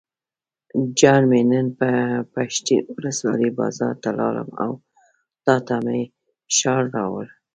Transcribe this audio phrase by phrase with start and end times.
[0.97, 1.67] جان مې نن
[2.33, 4.71] پښتین ولسوالۍ بازار ته لاړم او
[5.45, 6.01] تاته مې
[6.57, 7.29] شال راوړل.